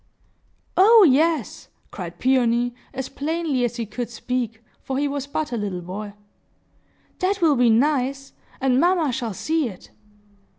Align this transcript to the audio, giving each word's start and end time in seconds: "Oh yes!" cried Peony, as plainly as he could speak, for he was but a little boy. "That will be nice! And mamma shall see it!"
"Oh 0.77 1.03
yes!" 1.07 1.67
cried 1.91 2.17
Peony, 2.17 2.73
as 2.91 3.07
plainly 3.07 3.63
as 3.63 3.75
he 3.75 3.85
could 3.85 4.09
speak, 4.09 4.63
for 4.81 4.97
he 4.97 5.07
was 5.07 5.27
but 5.27 5.51
a 5.51 5.57
little 5.57 5.81
boy. 5.83 6.13
"That 7.19 7.39
will 7.39 7.55
be 7.55 7.69
nice! 7.69 8.33
And 8.59 8.79
mamma 8.79 9.11
shall 9.11 9.35
see 9.35 9.67
it!" 9.69 9.91